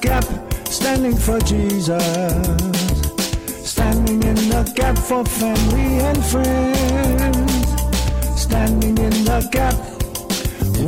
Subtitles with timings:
[0.00, 0.24] gap,
[0.68, 2.02] standing for Jesus.
[3.64, 7.52] Standing in the gap for family and friends.
[8.40, 9.74] Standing in the gap,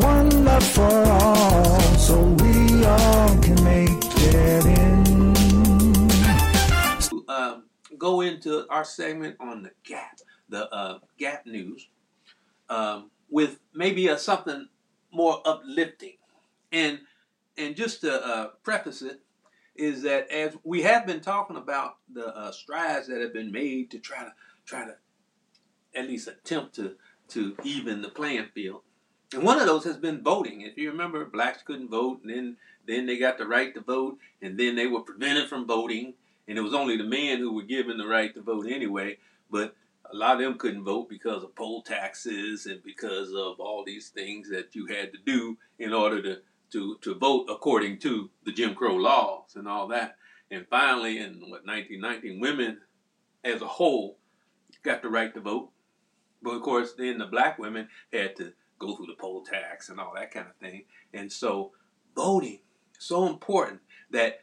[0.05, 4.89] one love for all, so we all can make it in.
[7.29, 7.61] uh,
[7.99, 11.89] go into our segment on the Gap, the uh, Gap News,
[12.69, 14.69] um, with maybe a, something
[15.13, 16.15] more uplifting.
[16.73, 17.01] And
[17.59, 19.21] and just to uh, preface it,
[19.75, 23.91] is that as we have been talking about the uh, strides that have been made
[23.91, 24.33] to try to
[24.65, 24.95] try to
[25.95, 26.95] at least attempt to
[27.29, 28.81] to even the playing field.
[29.35, 30.63] And one of those has been voting.
[30.63, 34.19] If you remember, blacks couldn't vote, and then then they got the right to vote,
[34.41, 36.15] and then they were prevented from voting,
[36.47, 39.19] and it was only the men who were given the right to vote anyway.
[39.51, 39.75] But
[40.11, 44.09] a lot of them couldn't vote because of poll taxes and because of all these
[44.09, 46.39] things that you had to do in order to
[46.73, 50.17] to to vote according to the Jim Crow laws and all that.
[50.51, 52.81] And finally, in what 1919, women
[53.45, 54.19] as a whole
[54.83, 55.71] got the right to vote.
[56.43, 59.99] But of course, then the black women had to go through the poll tax and
[60.01, 60.85] all that kind of thing.
[61.13, 61.73] And so,
[62.15, 62.61] voting
[62.99, 64.41] so important that,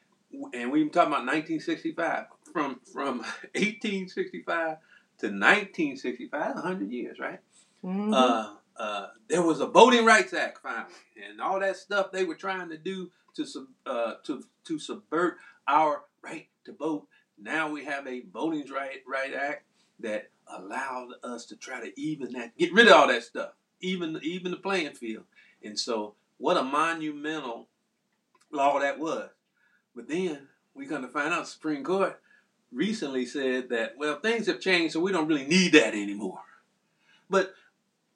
[0.53, 3.19] and we even talking about 1965 from from
[3.53, 4.77] 1865
[5.19, 7.39] to 1965, 100 years, right?
[7.83, 8.13] Mhm.
[8.13, 10.93] uh, uh, there was a Voting Rights Act finally,
[11.29, 15.37] and all that stuff they were trying to do to sub, uh, to to subvert
[15.67, 17.07] our right to vote.
[17.37, 19.65] Now we have a Voting Right Right Act
[19.99, 23.51] that allowed us to try to even that, get rid of all that stuff,
[23.81, 25.25] even even the playing field.
[25.63, 27.67] And so, what a monumental
[28.51, 29.29] law that was.
[29.95, 32.19] But then we're going to find out Supreme Court
[32.71, 36.41] recently said that well things have changed, so we don't really need that anymore.
[37.29, 37.53] But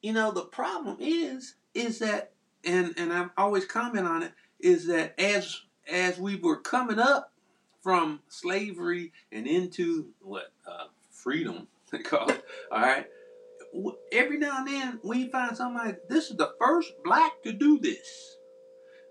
[0.02, 2.31] you know the problem is is that
[2.66, 7.31] and and I've always comment on it is that as as we were coming up
[7.81, 13.06] from slavery and into what uh, freedom they call it all right
[14.12, 18.35] every now and then we find somebody this is the first black to do this.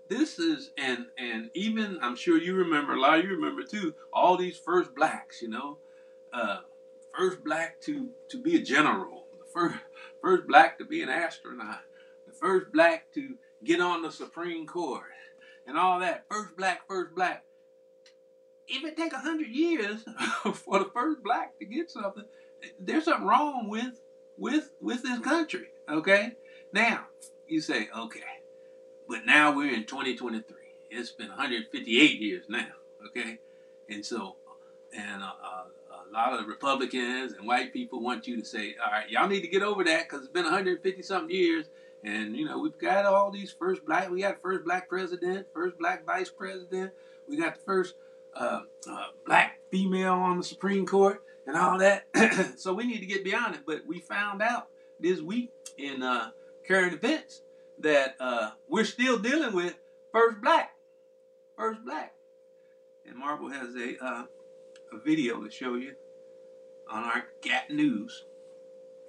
[0.09, 3.93] This is and and even i'm sure you remember a lot of you remember too
[4.11, 5.77] all these first blacks you know
[6.33, 6.57] uh,
[7.15, 9.75] first black to to be a general the first
[10.21, 11.81] first black to be an astronaut,
[12.27, 15.03] the first black to get on the Supreme Court,
[15.67, 16.25] and all that.
[16.29, 17.43] First black, first black.
[18.67, 20.03] If it take a hundred years
[20.53, 22.25] for the first black to get something,
[22.79, 23.99] there's something wrong with
[24.37, 25.67] with with this country.
[25.89, 26.33] Okay,
[26.73, 27.05] now
[27.47, 28.21] you say okay,
[29.07, 30.55] but now we're in 2023.
[30.91, 32.67] It's been 158 years now.
[33.07, 33.39] Okay,
[33.89, 34.35] and so
[34.95, 35.63] and uh, uh,
[36.09, 39.41] a lot of Republicans and white people want you to say, all right, y'all need
[39.41, 41.65] to get over that because it's been 150 something years.
[42.03, 45.77] And, you know, we've got all these first black, we got first black president, first
[45.77, 46.91] black vice president.
[47.27, 47.95] We got the first
[48.35, 52.07] uh, uh, black female on the Supreme Court and all that.
[52.57, 53.61] so we need to get beyond it.
[53.65, 54.69] But we found out
[54.99, 56.31] this week in uh,
[56.67, 57.41] current events
[57.79, 59.75] that uh, we're still dealing with
[60.11, 60.71] first black.
[61.57, 62.13] First black.
[63.05, 64.23] And Marvel has a uh,
[64.93, 65.93] a video to show you
[66.89, 68.25] on our Gap News.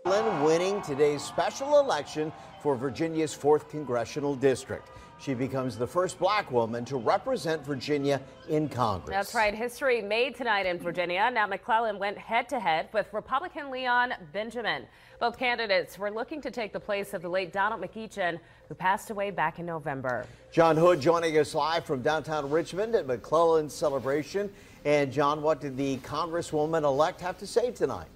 [0.05, 2.33] Lynn winning today's special election
[2.63, 4.87] for Virginia's 4th Congressional District.
[5.21, 9.11] She becomes the first black woman to represent Virginia in Congress.
[9.11, 9.55] That's right.
[9.55, 11.31] History made tonight in Virginia.
[11.31, 14.87] Now, McClellan went head to head with Republican Leon Benjamin.
[15.21, 19.11] Both candidates were looking to take the place of the late Donald McEachin, who passed
[19.11, 20.25] away back in November.
[20.53, 24.51] John Hood joining us live from downtown Richmond at McClellan's celebration.
[24.87, 28.09] And John, what did the Congresswoman elect have to say tonight?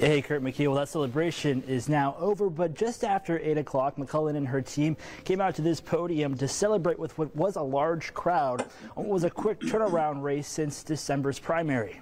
[0.00, 0.66] Yeah, hey, Kurt McKee.
[0.66, 4.96] Well, that celebration is now over, but just after 8 o'clock, McClellan and her team
[5.24, 8.64] came out to this podium to celebrate with what was a large crowd
[8.96, 12.00] on what was a quick turnaround race since December's primary.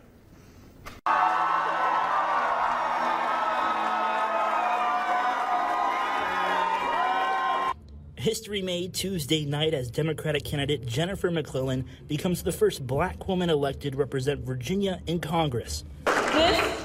[8.14, 13.94] History made Tuesday night as Democratic candidate Jennifer McClellan becomes the first black woman elected
[13.94, 15.82] to represent Virginia in Congress.
[16.04, 16.16] This
[16.46, 16.77] district,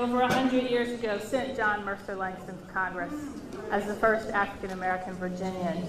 [0.00, 3.12] over 100 years ago, sent John Mercer Langston to Congress
[3.70, 5.86] as the first African American Virginian.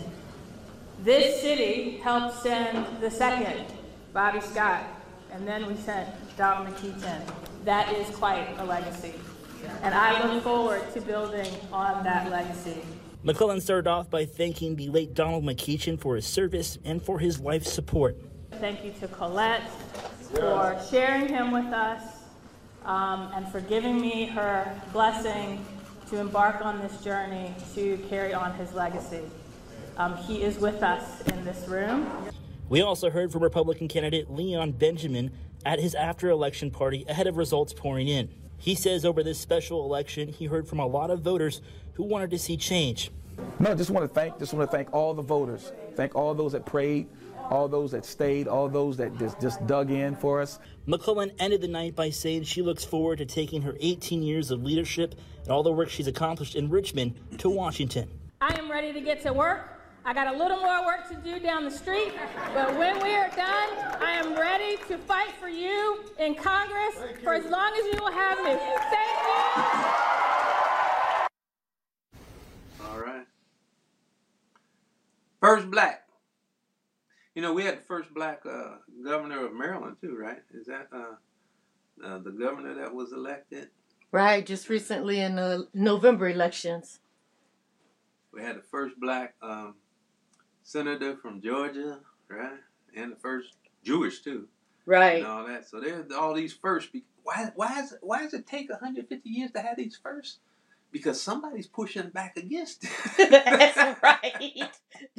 [1.01, 3.65] This city helped send the second,
[4.11, 4.83] Bobby Scott,
[5.31, 7.21] and then we sent Donald McEachin.
[7.63, 9.13] That is quite a legacy.
[9.81, 12.81] And I look forward to building on that legacy.
[13.23, 17.39] McClellan started off by thanking the late Donald McEachin for his service and for his
[17.39, 18.17] wife's support.
[18.59, 19.69] Thank you to Colette
[20.33, 22.20] for sharing him with us
[22.85, 25.63] um, and for giving me her blessing
[26.09, 29.21] to embark on this journey to carry on his legacy.
[29.97, 32.09] Um, he is with us in this room.
[32.69, 35.31] We also heard from Republican candidate Leon Benjamin
[35.65, 38.29] at his after election party ahead of results pouring in.
[38.57, 41.61] He says over this special election, he heard from a lot of voters
[41.93, 43.11] who wanted to see change.
[43.59, 46.51] No, just want to thank, just want to thank all the voters, thank all those
[46.51, 47.07] that prayed,
[47.51, 50.57] all those that stayed, all those that just, just dug in for us.
[50.85, 54.63] McClellan ended the night by saying she looks forward to taking her 18 years of
[54.63, 58.09] leadership and all the work she's accomplished in Richmond to Washington.
[58.39, 59.67] I am ready to get to work.
[60.05, 62.13] I got a little more work to do down the street,
[62.55, 63.69] but when we are done,
[64.01, 68.11] I am ready to fight for you in Congress for as long as you will
[68.11, 68.55] have me.
[68.89, 69.65] Thank you.
[72.83, 73.27] All right.
[75.39, 76.00] First black.
[77.35, 80.39] You know, we had the first black uh, governor of Maryland too, right?
[80.53, 83.69] Is that uh, uh, the governor that was elected?
[84.11, 86.99] Right, just recently in the November elections.
[88.33, 89.75] We had the first black um,
[90.63, 91.99] senator from Georgia,
[92.29, 92.59] right?
[92.95, 94.47] And the first Jewish too,
[94.85, 95.19] Right.
[95.19, 95.69] and all that.
[95.69, 96.91] So there's all these firsts.
[96.91, 97.51] Be- Why?
[97.55, 97.93] Why is?
[98.01, 100.39] Why does it take 150 years to have these firsts?
[100.91, 102.89] Because somebody's pushing back against it.
[103.29, 104.69] That's right.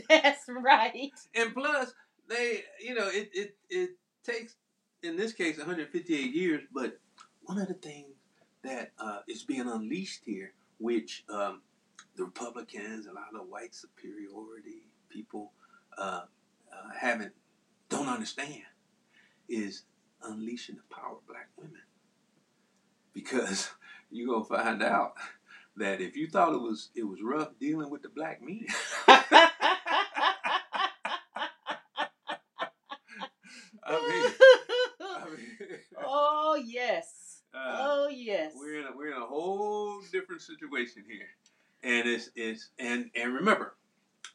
[0.08, 1.10] That's right.
[1.34, 1.94] and plus
[2.28, 3.90] they you know it, it it
[4.24, 4.56] takes
[5.02, 6.98] in this case 158 years but
[7.42, 8.14] one of the things
[8.62, 11.62] that uh, is being unleashed here which um,
[12.16, 15.52] the republicans a lot of white superiority people
[15.98, 16.22] uh,
[16.72, 17.32] uh, haven't
[17.88, 18.62] don't understand
[19.48, 19.82] is
[20.22, 21.82] unleashing the power of black women.
[23.12, 23.70] Because
[24.10, 25.14] you're gonna find out
[25.76, 28.66] that if you thought it was it was rough dealing with the black men
[33.92, 34.32] I mean,
[35.00, 37.42] I mean, oh yes.
[37.54, 38.52] uh, Oh yes.
[38.56, 41.28] we're in a, we're in a whole different situation here,
[41.82, 43.74] and it's it's and and remember,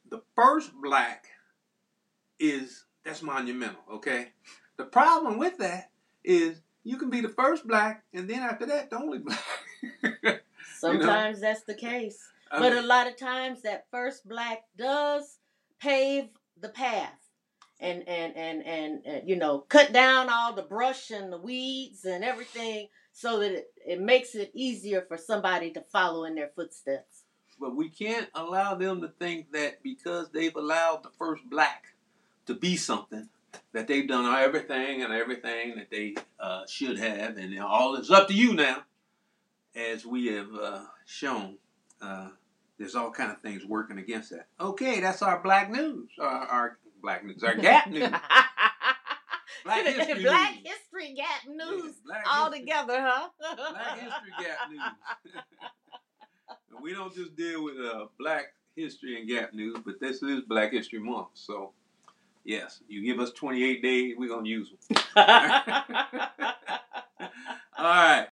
[0.10, 1.26] the first black
[2.40, 3.82] is that's monumental.
[3.94, 4.30] Okay,
[4.78, 5.90] the problem with that
[6.24, 10.44] is you can be the first black, and then after that, the only black.
[10.78, 12.32] Sometimes that's the case.
[12.52, 15.40] I but mean, a lot of times that first black does
[15.82, 17.27] pave the path.
[17.80, 22.06] And, and, and, and, and, you know, cut down all the brush and the weeds
[22.06, 26.50] and everything so that it, it makes it easier for somebody to follow in their
[26.56, 27.24] footsteps.
[27.60, 31.86] but we can't allow them to think that because they've allowed the first black
[32.46, 33.30] to be something
[33.74, 38.28] that they've done everything and everything that they uh, should have, and all is up
[38.28, 38.84] to you now.
[39.76, 41.58] As we have uh, shown,
[42.02, 42.30] uh,
[42.80, 44.48] there's all kind of things working against that.
[44.60, 48.10] Okay, that's our black news, our, our black news, our Gap news,
[49.64, 50.64] Black History Black News.
[50.66, 53.30] History Gap news Black all History- together, huh?
[53.72, 55.42] Black History Gap news.
[56.82, 60.72] We don't just deal with uh, Black History and Gap news, but this is Black
[60.72, 61.30] History Month.
[61.34, 61.72] So,
[62.46, 64.98] yes, you give us 28 days, we're going to use them.
[67.80, 68.26] All right.